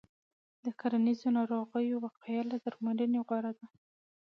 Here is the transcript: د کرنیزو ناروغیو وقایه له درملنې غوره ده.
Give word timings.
د 0.63 0.65
کرنیزو 0.79 1.27
ناروغیو 1.37 2.01
وقایه 2.05 2.43
له 2.51 2.57
درملنې 2.65 3.19
غوره 3.27 3.51
ده. 3.59 3.67